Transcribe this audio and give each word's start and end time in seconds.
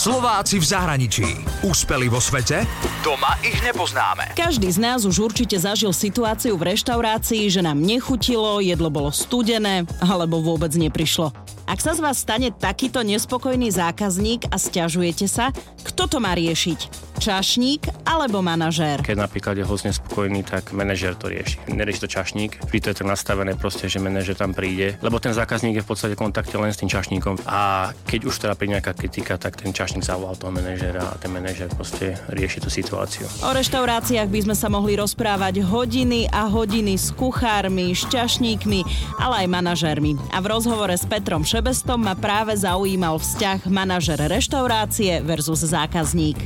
Slováci 0.00 0.56
v 0.56 0.64
zahraničí. 0.64 1.28
Úspeli 1.60 2.08
vo 2.08 2.24
svete? 2.24 2.64
Doma 3.04 3.36
ich 3.44 3.60
nepoznáme. 3.60 4.32
Každý 4.32 4.72
z 4.72 4.80
nás 4.80 5.04
už 5.04 5.28
určite 5.28 5.60
zažil 5.60 5.92
situáciu 5.92 6.56
v 6.56 6.72
reštaurácii, 6.72 7.52
že 7.52 7.60
nám 7.60 7.76
nechutilo, 7.84 8.64
jedlo 8.64 8.88
bolo 8.88 9.12
studené 9.12 9.84
alebo 10.00 10.40
vôbec 10.40 10.72
neprišlo. 10.72 11.36
Ak 11.68 11.84
sa 11.84 11.92
z 11.92 12.00
vás 12.00 12.16
stane 12.16 12.48
takýto 12.48 13.04
nespokojný 13.04 13.68
zákazník 13.68 14.48
a 14.48 14.56
stiažujete 14.56 15.28
sa, 15.28 15.52
kto 15.84 16.08
to 16.08 16.16
má 16.16 16.32
riešiť? 16.32 17.09
Čašník 17.20 18.08
alebo 18.08 18.40
manažér? 18.40 19.04
Keď 19.04 19.20
napríklad 19.20 19.60
je 19.60 19.68
host 19.68 19.84
nespokojný, 19.84 20.40
tak 20.40 20.72
manažér 20.72 21.20
to 21.20 21.28
rieši. 21.28 21.60
Nerieši 21.68 22.00
to 22.00 22.08
čašník, 22.08 22.64
vždy 22.64 22.78
to 22.80 22.88
je 22.90 22.96
tak 23.04 23.06
nastavené 23.06 23.52
proste, 23.60 23.92
že 23.92 24.00
manažér 24.00 24.40
tam 24.40 24.56
príde, 24.56 24.96
lebo 25.04 25.20
ten 25.20 25.36
zákazník 25.36 25.76
je 25.76 25.84
v 25.84 25.90
podstate 25.92 26.16
v 26.16 26.24
kontakte 26.24 26.56
len 26.56 26.72
s 26.72 26.80
tým 26.80 26.88
čašníkom 26.88 27.44
a 27.44 27.92
keď 28.08 28.20
už 28.24 28.34
teda 28.40 28.56
príde 28.56 28.80
nejaká 28.80 28.96
kritika, 28.96 29.36
tak 29.36 29.60
ten 29.60 29.76
čašník 29.76 30.00
zavolal 30.00 30.40
toho 30.40 30.48
manažéra 30.48 31.04
a 31.04 31.14
ten 31.20 31.28
manažér 31.28 31.68
proste 31.76 32.16
rieši 32.32 32.64
tú 32.64 32.72
situáciu. 32.72 33.28
O 33.44 33.52
reštauráciách 33.52 34.32
by 34.32 34.40
sme 34.48 34.56
sa 34.56 34.72
mohli 34.72 34.96
rozprávať 34.96 35.60
hodiny 35.60 36.32
a 36.32 36.48
hodiny 36.48 36.96
s 36.96 37.12
kuchármi, 37.12 37.92
s 37.92 38.08
čašníkmi, 38.08 38.80
ale 39.20 39.44
aj 39.44 39.48
manažérmi. 39.52 40.16
A 40.32 40.40
v 40.40 40.46
rozhovore 40.48 40.94
s 40.96 41.04
Petrom 41.04 41.44
Šebestom 41.44 42.00
ma 42.00 42.16
práve 42.16 42.56
zaujímal 42.56 43.20
vzťah 43.20 43.68
manažer 43.68 44.16
reštaurácie 44.30 45.20
versus 45.26 45.66
zákazník. 45.66 46.38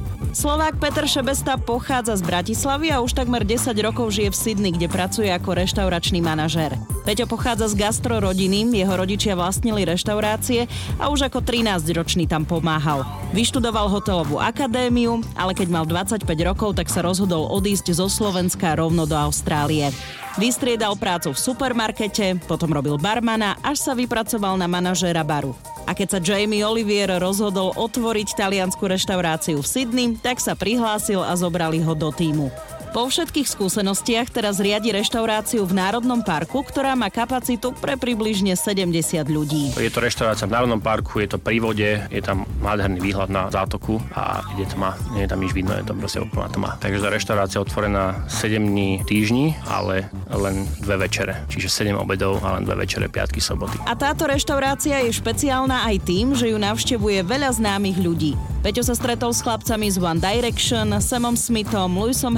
Slovák 0.64 0.80
Peter 0.80 1.04
Šebesta 1.04 1.60
pochádza 1.60 2.16
z 2.16 2.24
Bratislavy 2.24 2.88
a 2.88 3.04
už 3.04 3.12
takmer 3.12 3.44
10 3.44 3.76
rokov 3.84 4.16
žije 4.16 4.32
v 4.32 4.40
Sydney, 4.48 4.72
kde 4.72 4.88
pracuje 4.88 5.28
ako 5.28 5.60
reštauračný 5.60 6.24
manažér. 6.24 6.80
Peťo 7.04 7.28
pochádza 7.28 7.68
z 7.68 7.84
gastrorodiny, 7.84 8.72
jeho 8.72 8.96
rodičia 8.96 9.36
vlastnili 9.36 9.84
reštaurácie 9.84 10.64
a 10.96 11.12
už 11.12 11.28
ako 11.28 11.44
13-ročný 11.44 12.24
tam 12.24 12.48
pomáhal. 12.48 13.04
Vyštudoval 13.36 13.92
hotelovú 13.92 14.40
akadémiu, 14.40 15.20
ale 15.36 15.52
keď 15.52 15.68
mal 15.68 15.84
25 15.84 16.24
rokov, 16.48 16.80
tak 16.80 16.88
sa 16.88 17.04
rozhodol 17.04 17.44
odísť 17.52 17.92
zo 17.92 18.08
Slovenska 18.08 18.72
rovno 18.72 19.04
do 19.04 19.20
Austrálie. 19.20 19.92
Vystriedal 20.40 20.96
prácu 20.96 21.36
v 21.36 21.44
supermarkete, 21.44 22.40
potom 22.48 22.72
robil 22.72 22.96
barmana, 22.96 23.60
až 23.60 23.84
sa 23.84 23.92
vypracoval 23.92 24.56
na 24.56 24.64
manažéra 24.64 25.28
baru. 25.28 25.73
A 25.84 25.92
keď 25.92 26.16
sa 26.16 26.20
Jamie 26.20 26.64
Olivier 26.64 27.12
rozhodol 27.20 27.76
otvoriť 27.76 28.40
taliansku 28.40 28.80
reštauráciu 28.88 29.60
v 29.60 29.68
Sydney, 29.68 30.08
tak 30.16 30.40
sa 30.40 30.56
prihlásil 30.56 31.20
a 31.20 31.36
zobrali 31.36 31.84
ho 31.84 31.92
do 31.92 32.08
týmu. 32.08 32.48
Po 32.94 33.10
všetkých 33.10 33.50
skúsenostiach 33.50 34.30
teraz 34.30 34.62
riadi 34.62 34.94
reštauráciu 34.94 35.66
v 35.66 35.74
Národnom 35.74 36.22
parku, 36.22 36.62
ktorá 36.62 36.94
má 36.94 37.10
kapacitu 37.10 37.74
pre 37.74 37.98
približne 37.98 38.54
70 38.54 38.86
ľudí. 39.34 39.74
Je 39.74 39.90
to 39.90 39.98
reštaurácia 39.98 40.46
v 40.46 40.54
Národnom 40.54 40.78
parku, 40.78 41.18
je 41.18 41.34
to 41.34 41.42
pri 41.42 41.58
vode, 41.58 41.90
je 41.90 42.22
tam 42.22 42.46
nádherný 42.62 43.02
výhľad 43.02 43.34
na 43.34 43.50
zátoku 43.50 43.98
a 44.14 44.46
je 44.54 44.62
tma, 44.70 44.94
nie 45.10 45.26
je 45.26 45.30
tam 45.34 45.42
nič 45.42 45.50
vidno, 45.50 45.74
je 45.74 45.90
to 45.90 45.98
proste 45.98 46.22
úplná 46.22 46.46
tma. 46.54 46.70
Takže 46.78 47.02
tá 47.02 47.10
reštaurácia 47.10 47.58
otvorená 47.58 48.30
7 48.30 48.62
dní 48.62 49.02
týždni, 49.10 49.58
ale 49.66 50.06
len 50.30 50.62
dve 50.78 51.10
večere. 51.10 51.42
Čiže 51.50 51.90
7 51.90 51.98
obedov 51.98 52.46
a 52.46 52.54
len 52.54 52.62
dve 52.62 52.86
večere, 52.86 53.10
piatky, 53.10 53.42
soboty. 53.42 53.74
A 53.90 53.98
táto 53.98 54.30
reštaurácia 54.30 55.02
je 55.02 55.10
špeciálna 55.10 55.82
aj 55.90 55.98
tým, 56.06 56.38
že 56.38 56.46
ju 56.46 56.62
navštevuje 56.62 57.26
veľa 57.26 57.58
známych 57.58 57.98
ľudí. 57.98 58.38
Peťo 58.64 58.80
sa 58.80 58.96
stretol 58.96 59.36
s 59.36 59.44
chlapcami 59.44 59.92
z 59.92 60.00
One 60.00 60.22
Direction, 60.24 60.88
Samom 60.96 61.36
Smithom, 61.36 62.00
Lewisom 62.00 62.32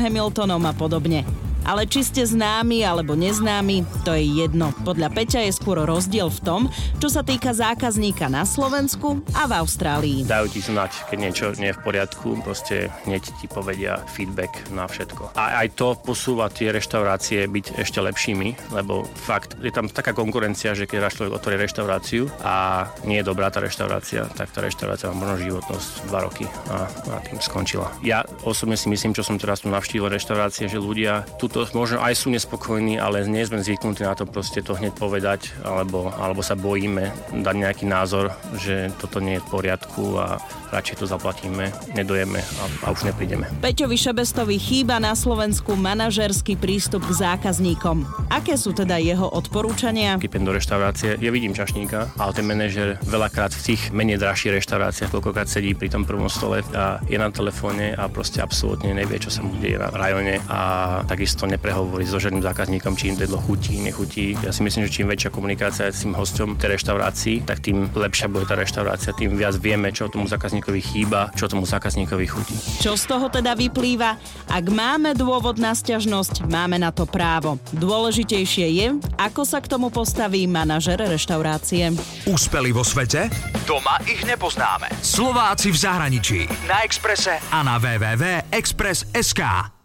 Hamiltonom 0.47 0.67
a 0.67 0.73
podobne. 0.73 1.46
Ale 1.67 1.83
či 1.91 2.07
ste 2.07 2.23
známi 2.23 2.87
alebo 2.87 3.19
neznámi, 3.19 3.83
to 4.07 4.15
je 4.15 4.47
jedno. 4.47 4.71
Podľa 4.87 5.11
Peťa 5.11 5.43
je 5.43 5.53
skôr 5.53 5.83
rozdiel 5.83 6.31
v 6.31 6.41
tom, 6.47 6.61
čo 7.03 7.11
sa 7.11 7.27
týka 7.27 7.51
zákazníka 7.51 8.31
na 8.31 8.47
Slovensku 8.47 9.19
a 9.35 9.51
v 9.51 9.53
Austrálii. 9.59 10.23
Dajú 10.23 10.47
ti 10.47 10.63
znať, 10.63 11.11
keď 11.11 11.19
niečo 11.19 11.47
nie 11.59 11.75
je 11.75 11.77
v 11.77 11.83
poriadku, 11.83 12.39
proste 12.47 12.95
hneď 13.03 13.27
ti 13.43 13.51
povedia 13.51 13.99
feedback 14.15 14.55
na 14.71 14.87
všetko. 14.87 15.35
A 15.35 15.67
aj 15.67 15.75
to 15.75 15.99
posúva 15.99 16.47
tie 16.55 16.71
reštaurácie 16.71 17.51
byť 17.51 17.83
ešte 17.83 17.99
lepšími, 17.99 18.71
lebo 18.71 19.03
fakt 19.27 19.59
je 19.59 19.75
tam 19.75 19.91
taká 19.91 20.15
konkurencia, 20.15 20.79
že 20.79 20.87
keď 20.87 21.11
raz 21.11 21.19
človek 21.19 21.35
otvorí 21.35 21.59
reštauráciu 21.59 22.31
a 22.47 22.87
nie 23.03 23.19
je 23.19 23.27
dobrá 23.27 23.51
tá 23.51 23.59
reštaurácia, 23.59 24.31
tak 24.39 24.55
tá 24.55 24.63
reštaurácia 24.63 25.11
má 25.11 25.27
možno 25.27 25.43
životnosť 25.43 25.89
2 26.15 26.27
roky 26.31 26.47
a, 26.71 26.87
a 26.87 27.17
tým 27.27 27.43
skončila. 27.43 27.91
Ja 28.07 28.23
osobne 28.47 28.79
si 28.79 28.87
myslím, 28.87 29.17
čo 29.17 29.27
som 29.27 29.35
teraz 29.35 29.67
tu 29.67 29.69
navštívil 29.73 30.13
reštaurácie, 30.13 30.71
že 30.71 30.79
ľudia 30.79 31.27
túto 31.41 31.56
to 31.57 31.65
možno 31.73 32.05
aj 32.05 32.13
sú 32.13 32.29
nespokojní, 32.29 33.01
ale 33.01 33.25
nie 33.25 33.41
sme 33.49 33.65
zvyknutí 33.65 34.05
na 34.05 34.13
to 34.13 34.29
proste 34.29 34.61
to 34.61 34.77
hneď 34.77 34.93
povedať, 34.93 35.57
alebo, 35.65 36.13
alebo 36.13 36.45
sa 36.45 36.53
bojíme 36.53 37.33
dať 37.33 37.55
nejaký 37.57 37.89
názor, 37.89 38.37
že 38.61 38.93
toto 39.01 39.25
nie 39.25 39.41
je 39.41 39.45
v 39.45 39.49
poriadku 39.49 40.21
a 40.21 40.37
radšej 40.69 40.97
to 41.01 41.07
zaplatíme, 41.09 41.73
nedojeme 41.97 42.41
a, 42.43 42.65
a 42.85 42.87
už 42.93 43.09
neprídeme. 43.09 43.49
Peťovi 43.63 43.97
Šebestovi 43.97 44.61
chýba 44.61 44.99
na 45.01 45.17
Slovensku 45.17 45.79
manažerský 45.79 46.59
prístup 46.59 47.07
k 47.07 47.25
zákazníkom. 47.25 48.05
Aké 48.29 48.59
sú 48.59 48.77
teda 48.77 48.99
jeho 49.01 49.31
odporúčania? 49.31 50.19
Keď 50.21 50.43
do 50.43 50.53
reštaurácie, 50.53 51.17
ja 51.17 51.31
vidím 51.33 51.57
čašníka, 51.57 52.13
ale 52.19 52.31
ten 52.37 52.45
manažer 52.45 53.01
veľakrát 53.07 53.55
v 53.55 53.73
tých 53.73 53.95
menej 53.95 54.21
drahších 54.21 54.59
reštauráciách 54.61 55.13
koľkokrát 55.15 55.49
sedí 55.49 55.73
pri 55.73 55.89
tom 55.89 56.05
prvom 56.05 56.29
stole 56.29 56.61
a 56.75 57.01
je 57.07 57.17
na 57.17 57.31
telefóne 57.31 57.95
a 57.95 58.11
proste 58.11 58.43
absolútne 58.43 58.93
nevie, 58.93 59.21
čo 59.23 59.31
sa 59.31 59.41
mu 59.45 59.55
deje 59.61 59.79
na 59.79 59.93
rajone 59.93 60.43
a 60.51 60.61
takisto 61.05 61.36
neprehovorí 61.45 62.09
so 62.09 62.17
žiadnym 62.17 62.41
zákazníkom, 62.41 62.97
či 62.97 63.13
im 63.13 63.21
jedlo 63.21 63.37
chutí, 63.37 63.77
nechutí. 63.77 64.33
Ja 64.41 64.57
si 64.57 64.65
myslím, 64.65 64.89
že 64.89 64.95
čím 64.97 65.13
väčšia 65.13 65.29
komunikácia 65.29 65.93
s 65.93 66.09
tým 66.09 66.17
hosťom 66.17 66.57
tej 66.57 66.81
reštaurácii, 66.81 67.45
tak 67.45 67.61
tým 67.61 67.93
lepšia 67.93 68.33
bude 68.33 68.49
tá 68.49 68.57
reštaurácia, 68.57 69.13
tým 69.13 69.37
viac 69.37 69.61
vieme, 69.61 69.93
čo 69.93 70.09
tomu 70.09 70.25
zákazníkovi 70.25 70.81
chýba, 70.81 71.29
čo 71.37 71.53
tomu 71.53 71.69
zákazníkovi 71.69 72.25
chutí. 72.25 72.57
Čo 72.81 72.97
z 72.97 73.05
toho 73.05 73.29
teda 73.29 73.53
vyplýva? 73.53 74.17
Ak 74.49 74.65
máme 74.73 75.13
dôvod 75.13 75.61
na 75.61 75.77
stiažnosť, 75.77 76.49
máme 76.49 76.81
na 76.81 76.89
to 76.95 77.05
právo. 77.05 77.61
Dôležitejšie 77.77 78.67
je, 78.73 78.87
ako 79.21 79.43
sa 79.45 79.61
k 79.61 79.69
tomu 79.69 79.93
postaví 79.93 80.49
manažer 80.49 80.97
reštaurácie. 81.03 81.93
Úspeli 82.25 82.71
vo 82.71 82.87
svete? 82.87 83.29
Doma 83.67 83.99
ich 84.07 84.23
nepoznáme. 84.23 84.95
Slováci 85.03 85.75
v 85.75 85.79
zahraničí. 85.83 86.41
Na 86.71 86.87
Exprese 86.87 87.43
a 87.51 87.59
na 87.67 87.83
www.express.sk. 87.83 89.76